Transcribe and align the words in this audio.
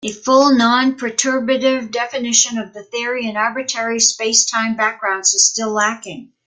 A 0.03 0.11
full 0.11 0.57
non-perturbative 0.57 1.91
definition 1.91 2.57
of 2.57 2.73
the 2.73 2.81
theory 2.81 3.27
in 3.29 3.37
arbitrary 3.37 3.99
space-time 3.99 4.75
backgrounds 4.75 5.35
is 5.35 5.45
still 5.47 5.69
lacking. 5.69 6.31